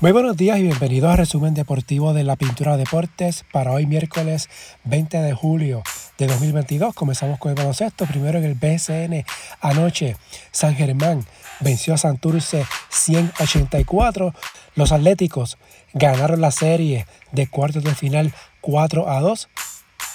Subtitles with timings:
[0.00, 4.48] Muy buenos días y bienvenidos a Resumen Deportivo de la Pintura Deportes para hoy miércoles
[4.84, 5.82] 20 de julio
[6.18, 6.94] de 2022.
[6.94, 8.06] Comenzamos con el baloncesto.
[8.06, 9.24] Primero en el BSN
[9.60, 10.16] anoche,
[10.52, 11.26] San Germán
[11.58, 14.32] venció a Santurce 184.
[14.76, 15.58] Los Atléticos
[15.94, 19.48] ganaron la serie de cuartos de final 4 a 2.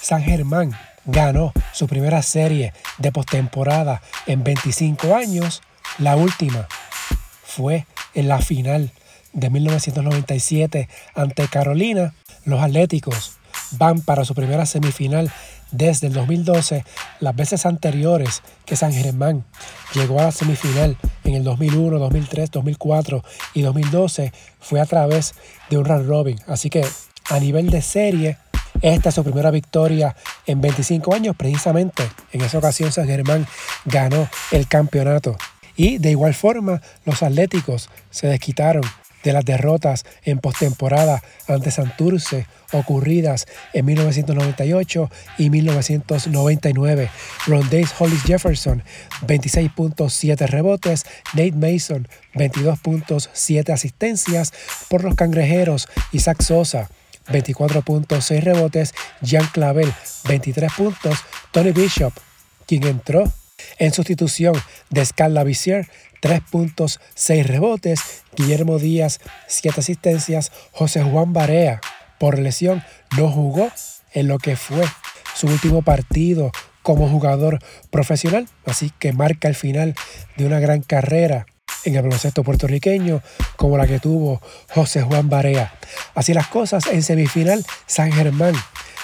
[0.01, 0.71] San Germán
[1.03, 5.61] ganó su primera serie de postemporada en 25 años.
[5.97, 6.69] La última
[7.43, 8.93] fue en la final
[9.33, 12.13] de 1997 ante Carolina,
[12.45, 13.37] los Atléticos
[13.71, 15.31] van para su primera semifinal
[15.71, 16.85] desde el 2012,
[17.19, 19.43] las veces anteriores que San Germán
[19.93, 23.23] llegó a la semifinal en el 2001, 2003, 2004
[23.55, 25.33] y 2012 fue a través
[25.69, 26.39] de un round robin.
[26.47, 26.85] Así que
[27.29, 28.37] a nivel de serie,
[28.81, 30.15] esta es su primera victoria
[30.45, 31.35] en 25 años.
[31.35, 33.47] Precisamente en esa ocasión San Germán
[33.85, 35.35] ganó el campeonato.
[35.75, 38.83] Y de igual forma, los Atléticos se desquitaron
[39.23, 47.09] de las derrotas en postemporada ante Santurce ocurridas en 1998 y 1999.
[47.47, 48.83] Rondace Hollis Jefferson,
[49.25, 54.53] 26.7 rebotes, Nate Mason, 22.7 asistencias
[54.89, 56.89] por los cangrejeros, Isaac Sosa,
[57.27, 59.93] 24.6 rebotes, Jean Clavel,
[60.27, 61.19] 23 puntos,
[61.51, 62.13] Tony Bishop,
[62.65, 63.31] quien entró
[63.77, 64.55] en sustitución
[64.89, 65.87] de Scarla Vizier,
[66.21, 68.23] 3 puntos, 6 rebotes.
[68.35, 70.51] Guillermo Díaz, 7 asistencias.
[70.71, 71.81] José Juan Barea,
[72.19, 72.83] por lesión,
[73.17, 73.69] no jugó
[74.13, 74.83] en lo que fue
[75.35, 77.59] su último partido como jugador
[77.91, 79.95] profesional, así que marca el final
[80.37, 81.45] de una gran carrera
[81.85, 83.21] en el baloncesto puertorriqueño
[83.57, 85.73] como la que tuvo José Juan Barea.
[86.15, 88.53] Así las cosas en semifinal, San Germán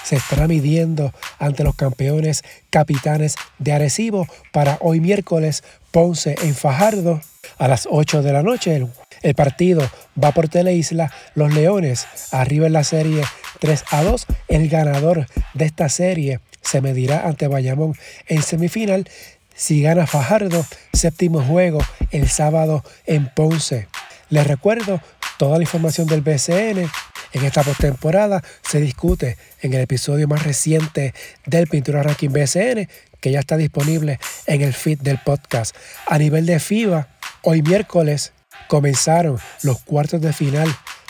[0.04, 7.20] se estará midiendo ante los campeones capitanes de Arecibo para hoy miércoles Ponce en Fajardo
[7.58, 8.86] a las 8 de la noche.
[9.22, 9.88] El, partido
[10.22, 11.12] va por Teleisla.
[11.34, 13.22] Los Leones arriba en la serie
[13.60, 14.26] 3 a 2.
[14.48, 17.94] El ganador de esta serie se medirá ante Bayamón
[18.28, 19.08] en semifinal.
[19.54, 21.80] Si gana Fajardo, séptimo juego
[22.12, 23.88] el sábado en Ponce.
[24.30, 25.00] Les recuerdo
[25.38, 26.90] toda la información del BCN
[27.32, 31.14] en esta postemporada se discute en el episodio más reciente
[31.46, 32.88] del Pintura Ranking BCN,
[33.20, 35.76] que ya está disponible en el feed del podcast.
[36.06, 37.08] A nivel de FIBA,
[37.42, 38.32] hoy miércoles
[38.68, 40.68] comenzaron los cuartos de final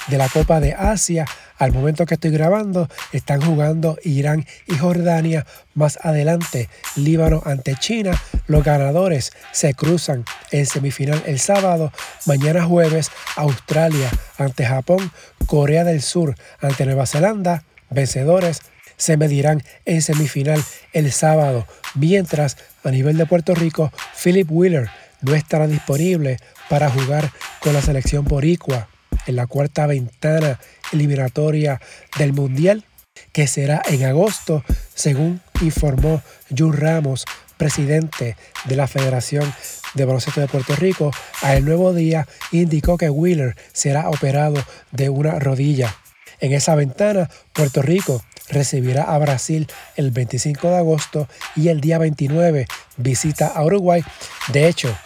[0.08, 1.24] de la Copa de Asia.
[1.60, 5.44] Al momento que estoy grabando, están jugando Irán y Jordania.
[5.74, 8.18] Más adelante, Líbano ante China.
[8.46, 11.92] Los ganadores se cruzan en semifinal el sábado.
[12.24, 15.12] Mañana jueves, Australia ante Japón.
[15.44, 17.62] Corea del Sur ante Nueva Zelanda.
[17.90, 18.62] Vencedores
[18.96, 21.66] se medirán en semifinal el sábado.
[21.94, 23.92] Mientras, a nivel de Puerto Rico,
[24.24, 24.88] Philip Wheeler
[25.20, 26.38] no estará disponible
[26.70, 28.88] para jugar con la selección boricua
[29.26, 30.58] en la cuarta ventana
[30.92, 31.80] eliminatoria
[32.18, 32.84] del Mundial,
[33.32, 34.64] que será en agosto,
[34.94, 36.22] según informó
[36.56, 37.24] Jun Ramos,
[37.56, 39.52] presidente de la Federación
[39.94, 41.10] de Baloncesto de Puerto Rico.
[41.42, 44.62] A el nuevo día indicó que Wheeler será operado
[44.92, 45.94] de una rodilla.
[46.40, 51.98] En esa ventana, Puerto Rico recibirá a Brasil el 25 de agosto y el día
[51.98, 54.02] 29 visita a Uruguay.
[54.48, 54.96] De hecho,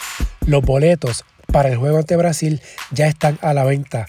[0.46, 4.06] los boletos para el juego ante Brasil ya están a la venta.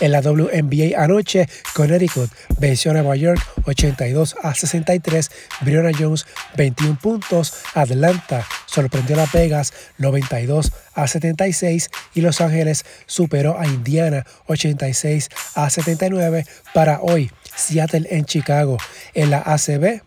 [0.00, 5.30] En la WNBA anoche, Connecticut venció a Nueva York 82 a 63,
[5.62, 12.84] Brianna Jones 21 puntos, Atlanta sorprendió a Las Vegas 92 a 76 y Los Ángeles
[13.06, 17.30] superó a Indiana 86 a 79 para hoy.
[17.58, 18.78] Seattle en Chicago.
[19.14, 20.02] En la ACB,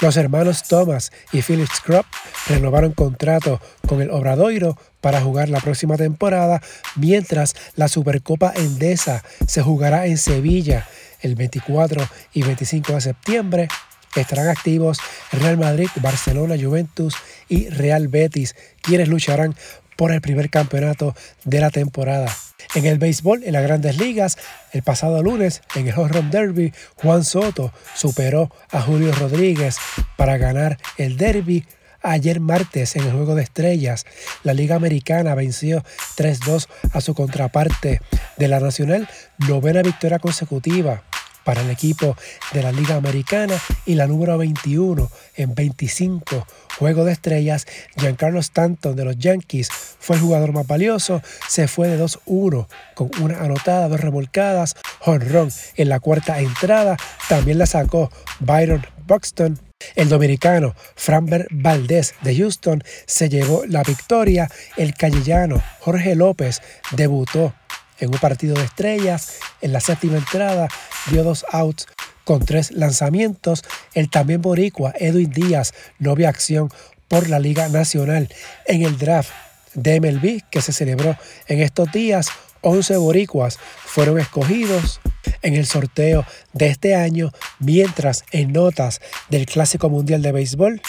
[0.00, 2.04] los hermanos Thomas y Philip Scrub
[2.48, 6.60] renovaron contrato con el Obradoiro para jugar la próxima temporada,
[6.96, 10.88] mientras la Supercopa Endesa se jugará en Sevilla
[11.20, 13.68] el 24 y 25 de septiembre.
[14.16, 14.98] Estarán activos
[15.32, 17.14] Real Madrid, Barcelona, Juventus
[17.48, 19.54] y Real Betis, quienes lucharán
[19.96, 21.14] por el primer campeonato
[21.44, 22.34] de la temporada.
[22.74, 24.36] En el béisbol, en las grandes ligas,
[24.72, 29.76] el pasado lunes, en el Home Run Derby, Juan Soto superó a Julio Rodríguez
[30.16, 31.64] para ganar el derby.
[32.02, 34.04] Ayer martes, en el Juego de Estrellas,
[34.44, 35.82] la Liga Americana venció
[36.16, 38.00] 3-2 a su contraparte
[38.36, 39.08] de la Nacional,
[39.48, 41.02] novena victoria consecutiva
[41.46, 42.16] para el equipo
[42.52, 43.54] de la Liga Americana
[43.86, 46.44] y la número 21 en 25
[46.76, 47.66] Juegos de Estrellas.
[47.96, 52.66] Giancarlo Stanton de los Yankees fue el jugador más valioso, se fue de 2-1
[52.96, 56.96] con una anotada, dos remolcadas, honrón en la cuarta entrada,
[57.28, 58.10] también la sacó
[58.40, 59.60] Byron Buxton
[59.94, 64.50] el dominicano Framber Valdez de Houston se llevó la victoria.
[64.76, 66.62] El callellano Jorge López
[66.92, 67.54] debutó
[67.98, 69.38] en un partido de estrellas.
[69.60, 70.68] En la séptima entrada
[71.10, 71.86] dio dos outs
[72.24, 73.64] con tres lanzamientos.
[73.94, 76.70] El también boricua Edwin Díaz no vio acción
[77.08, 78.28] por la Liga Nacional.
[78.66, 79.30] En el draft
[79.74, 81.16] de MLB que se celebró
[81.46, 82.28] en estos días,
[82.62, 85.00] 11 boricuas fueron escogidos
[85.42, 90.80] en el sorteo de este año, mientras en notas del Clásico Mundial de Béisbol,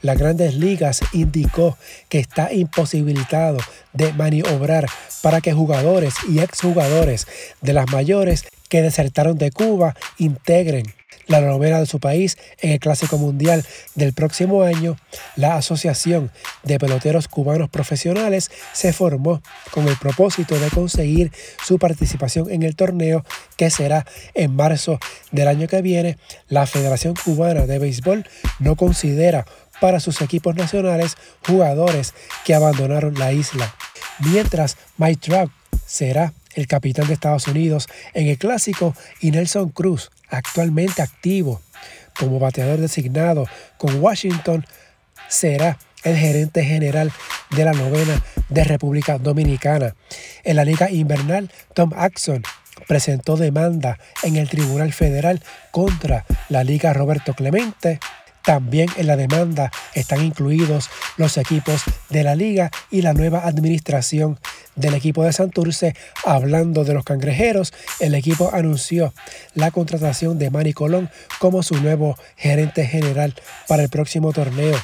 [0.00, 1.76] las grandes ligas indicó
[2.08, 3.58] que está imposibilitado
[3.92, 4.86] de maniobrar
[5.22, 7.26] para que jugadores y exjugadores
[7.60, 10.84] de las mayores que desertaron de Cuba integren
[11.26, 13.64] la novena de su país en el Clásico Mundial
[13.94, 14.96] del próximo año,
[15.36, 16.30] la Asociación
[16.62, 21.32] de Peloteros Cubanos Profesionales se formó con el propósito de conseguir
[21.64, 23.24] su participación en el torneo
[23.56, 24.04] que será
[24.34, 24.98] en marzo
[25.30, 26.18] del año que viene.
[26.48, 28.26] La Federación Cubana de Béisbol
[28.58, 29.46] no considera
[29.80, 31.16] para sus equipos nacionales
[31.46, 32.14] jugadores
[32.44, 33.74] que abandonaron la isla.
[34.20, 35.50] Mientras Mike Trout
[35.86, 41.60] será el capitán de Estados Unidos en el clásico y Nelson Cruz actualmente activo
[42.18, 43.46] como bateador designado
[43.78, 44.64] con Washington,
[45.28, 47.12] será el gerente general
[47.50, 49.94] de la novena de República Dominicana.
[50.44, 52.42] En la Liga Invernal, Tom Axon
[52.88, 58.00] presentó demanda en el Tribunal Federal contra la Liga Roberto Clemente.
[58.44, 64.38] También en la demanda están incluidos los equipos de la liga y la nueva administración
[64.74, 65.94] del equipo de Santurce.
[66.24, 69.14] Hablando de los cangrejeros, el equipo anunció
[69.54, 73.34] la contratación de Manny Colón como su nuevo gerente general
[73.68, 74.78] para el próximo torneo.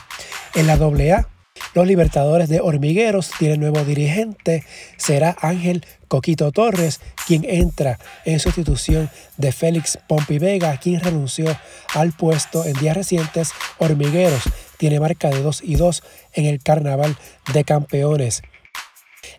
[0.54, 1.28] En la AA,
[1.74, 4.64] los Libertadores de Hormigueros tienen nuevo dirigente.
[4.96, 11.56] Será Ángel Coquito Torres quien entra en sustitución de Félix Pompi Vega, quien renunció
[11.94, 13.50] al puesto en días recientes.
[13.78, 14.42] Hormigueros
[14.78, 16.02] tiene marca de 2 y 2
[16.34, 17.16] en el Carnaval
[17.52, 18.42] de Campeones.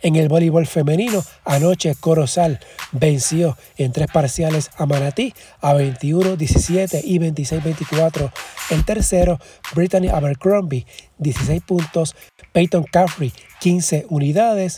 [0.02, 2.60] En el voleibol femenino, anoche Corozal
[2.92, 8.32] venció en tres parciales a Manatí a 21-17 y 26-24.
[8.70, 9.40] El tercero,
[9.76, 10.86] Brittany Abercrombie,
[11.18, 12.16] 16 puntos.
[12.54, 14.78] Peyton Caffrey, 15 unidades.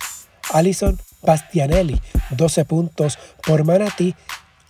[0.53, 2.01] Alison Bastianelli,
[2.31, 4.15] 12 puntos por Manatí.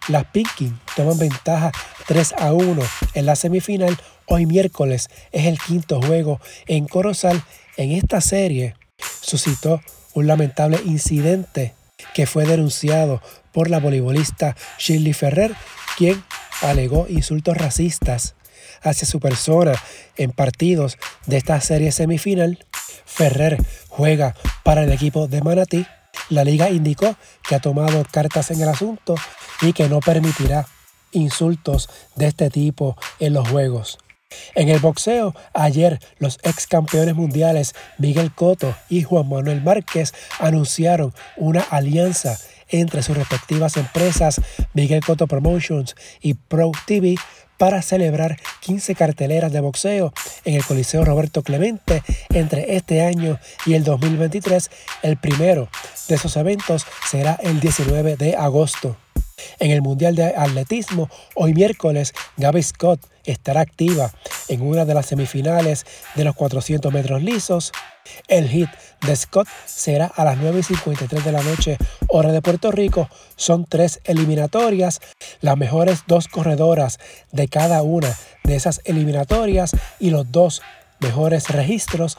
[0.08, 1.72] Las Pinkin toman ventaja
[2.08, 2.82] 3 a 1
[3.14, 3.98] en la semifinal.
[4.26, 7.42] Hoy miércoles es el quinto juego en Corozal.
[7.78, 8.76] En esta serie
[9.22, 9.82] suscitó
[10.14, 11.74] un lamentable incidente
[12.14, 13.22] que fue denunciado
[13.52, 15.56] por la voleibolista Shirley Ferrer,
[15.98, 16.24] quien
[16.62, 18.36] alegó insultos racistas
[18.82, 19.74] hacia su persona
[20.18, 22.66] en partidos de esta serie semifinal.
[23.06, 23.58] Ferrer
[23.90, 25.86] juega para el equipo de Manatí.
[26.30, 27.16] La liga indicó
[27.48, 29.16] que ha tomado cartas en el asunto
[29.62, 30.68] y que no permitirá
[31.12, 33.98] insultos de este tipo en los juegos.
[34.56, 41.14] En el boxeo, ayer los ex campeones mundiales Miguel Cotto y Juan Manuel Márquez anunciaron
[41.38, 42.38] una alianza
[42.70, 44.42] entre sus respectivas empresas
[44.74, 47.16] Miguel Cotto Promotions y Pro TV
[47.58, 50.14] para celebrar 15 carteleras de boxeo
[50.46, 53.38] en el Coliseo Roberto Clemente entre este año
[53.68, 54.72] y el 2023.
[55.04, 55.70] El primero
[56.08, 58.98] de esos eventos será el 19 de agosto.
[59.60, 64.12] En el Mundial de Atletismo, hoy miércoles, Gaby Scott estará activa
[64.48, 65.86] en una de las semifinales
[66.16, 67.72] de los 400 metros lisos.
[68.28, 68.70] El hit
[69.06, 71.78] de Scott será a las 9 y 53 de la noche,
[72.08, 73.10] hora de Puerto Rico.
[73.36, 75.00] Son tres eliminatorias.
[75.40, 77.00] Las mejores dos corredoras
[77.32, 80.62] de cada una de esas eliminatorias y los dos
[81.00, 82.18] mejores registros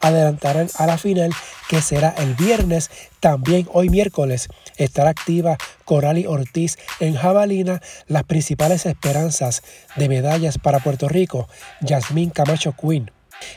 [0.00, 1.30] adelantarán a la final
[1.68, 2.90] que será el viernes.
[3.20, 7.80] También hoy miércoles estará activa Corali Ortiz en jabalina.
[8.06, 9.62] Las principales esperanzas
[9.96, 11.48] de medallas para Puerto Rico,
[11.80, 13.10] Yasmín Camacho Quinn.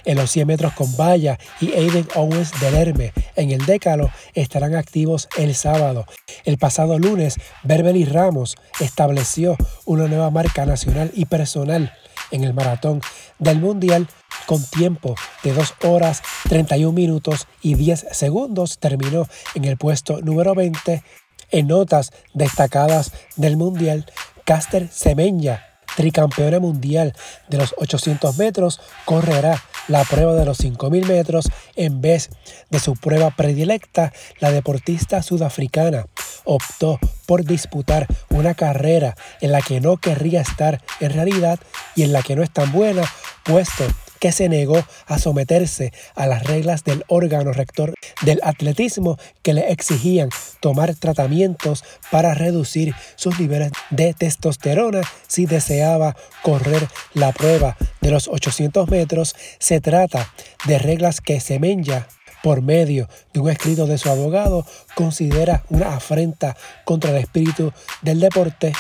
[0.05, 4.75] En los 100 metros con valla y Aiden Owens del Herme en el Décalo estarán
[4.75, 6.05] activos el sábado.
[6.45, 11.93] El pasado lunes, Berbeli Ramos estableció una nueva marca nacional y personal
[12.31, 13.01] en el maratón
[13.39, 14.07] del Mundial
[14.45, 18.77] con tiempo de 2 horas 31 minutos y 10 segundos.
[18.79, 21.03] Terminó en el puesto número 20
[21.51, 24.05] en notas destacadas del Mundial.
[24.45, 27.13] Caster Semenya, tricampeona mundial
[27.47, 32.29] de los 800 metros, correrá la prueba de los 5000 metros en vez
[32.69, 34.11] de su prueba predilecta.
[34.39, 36.07] La deportista sudafricana
[36.43, 41.59] optó por disputar una carrera en la que no querría estar en realidad
[41.95, 43.03] y en la que no es tan buena,
[43.43, 43.85] puesto
[44.23, 49.69] que se negó a someterse a las reglas del órgano rector del atletismo que le
[49.69, 50.29] exigían
[50.61, 58.29] tomar tratamientos para reducir sus niveles de testosterona si deseaba correr la prueba de los
[58.29, 59.35] 800 metros.
[59.59, 60.33] Se trata
[60.67, 62.07] de reglas que Semenya
[62.41, 64.65] por medio de un escrito de su abogado,
[64.95, 68.71] considera una afrenta contra el espíritu del deporte.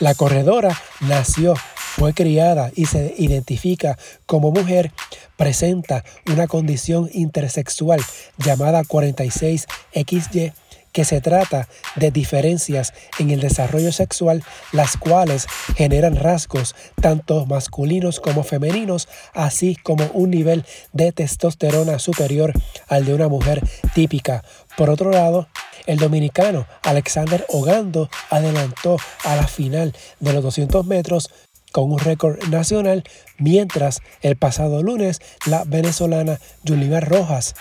[0.00, 1.54] La corredora nació,
[2.00, 4.90] fue criada y se identifica como mujer,
[5.36, 6.02] presenta
[6.32, 8.00] una condición intersexual
[8.38, 10.54] llamada 46XY
[10.92, 14.42] que se trata de diferencias en el desarrollo sexual,
[14.72, 20.64] las cuales generan rasgos tanto masculinos como femeninos, así como un nivel
[20.94, 22.54] de testosterona superior
[22.88, 23.62] al de una mujer
[23.94, 24.42] típica.
[24.78, 25.48] Por otro lado,
[25.86, 31.30] el dominicano Alexander Ogando adelantó a la final de los 200 metros
[31.72, 33.04] con un récord nacional,
[33.38, 37.54] mientras el pasado lunes la venezolana Yulimar Rojas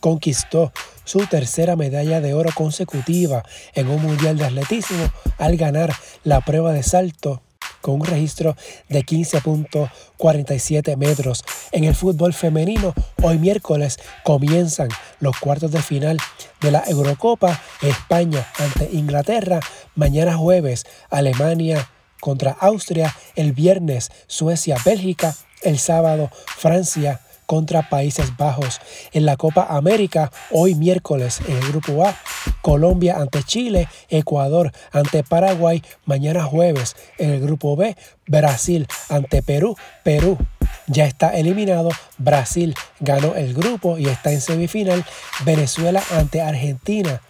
[0.00, 0.72] conquistó
[1.04, 6.72] su tercera medalla de oro consecutiva en un mundial de atletismo al ganar la prueba
[6.72, 7.42] de salto
[7.80, 8.56] con un registro
[8.88, 11.44] de 15.47 metros.
[11.72, 14.88] En el fútbol femenino, hoy miércoles comienzan
[15.20, 16.16] los cuartos de final
[16.60, 19.60] de la Eurocopa, España ante Inglaterra,
[19.94, 21.88] mañana jueves Alemania
[22.22, 28.80] contra Austria, el viernes Suecia, Bélgica, el sábado Francia contra Países Bajos.
[29.12, 32.16] En la Copa América, hoy miércoles en el Grupo A,
[32.62, 37.96] Colombia ante Chile, Ecuador ante Paraguay, mañana jueves en el Grupo B,
[38.28, 40.38] Brasil ante Perú, Perú
[40.86, 41.90] ya está eliminado.
[42.18, 45.04] Brasil ganó el grupo y está en semifinal.
[45.44, 47.20] Venezuela ante Argentina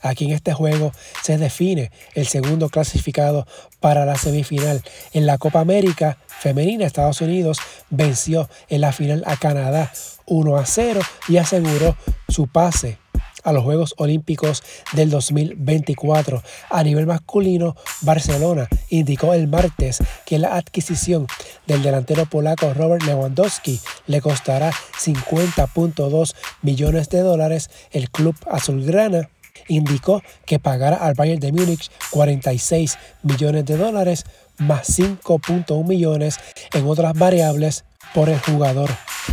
[0.00, 3.46] Aquí en este juego se define el segundo clasificado
[3.80, 4.82] para la semifinal.
[5.12, 7.58] En la Copa América femenina, Estados Unidos
[7.90, 9.92] venció en la final a Canadá
[10.26, 11.96] 1 a 0 y aseguró
[12.28, 12.98] su pase
[13.44, 14.62] a los Juegos Olímpicos
[14.92, 16.42] del 2024.
[16.70, 21.26] A nivel masculino, Barcelona indicó el martes que la adquisición
[21.66, 27.70] del delantero polaco Robert Lewandowski le costará 50.2 millones de dólares.
[27.90, 29.30] El club azulgrana
[29.66, 34.24] indicó que pagará al Bayern de Múnich 46 millones de dólares
[34.58, 36.38] más 5.1 millones
[36.72, 37.84] en otras variables
[38.14, 38.90] por el jugador.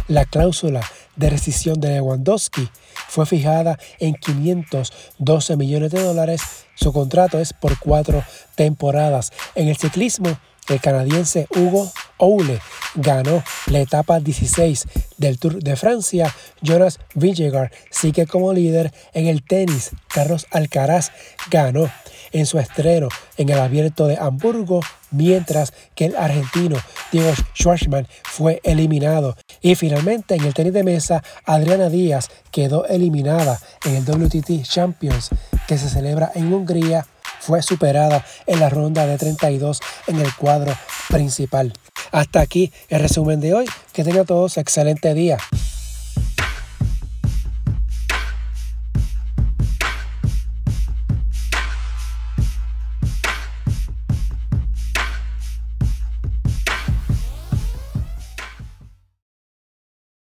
[0.08, 0.82] La cláusula
[1.16, 2.70] de rescisión de Lewandowski
[3.08, 6.42] fue fijada en 512 millones de dólares.
[6.76, 8.24] Su contrato es por cuatro
[8.56, 9.32] temporadas.
[9.56, 12.60] En el ciclismo, el canadiense Hugo Oule
[12.96, 16.34] ganó la etapa 16 del Tour de Francia.
[16.62, 19.92] Jonas Vingegaard sigue como líder en el tenis.
[20.08, 21.12] Carlos Alcaraz
[21.50, 21.90] ganó
[22.32, 24.82] en su estreno en el Abierto de Hamburgo,
[25.12, 26.78] mientras que el argentino
[27.12, 29.36] Diego Schwartzman fue eliminado.
[29.62, 35.30] Y finalmente en el tenis de mesa, Adriana Díaz quedó eliminada en el WTT Champions
[35.68, 37.06] que se celebra en Hungría
[37.40, 40.74] fue superada en la ronda de 32 en el cuadro
[41.10, 41.74] principal.
[42.16, 43.66] Hasta aquí el resumen de hoy.
[43.92, 45.38] Que tengan todos excelente día.